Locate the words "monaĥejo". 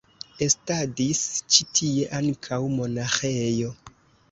2.81-3.73